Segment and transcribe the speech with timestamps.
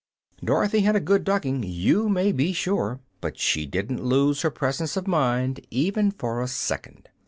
[0.43, 4.97] Dorothy had a good ducking, you may be sure, but she didn't lose her presence
[4.97, 7.07] of mind even for a second.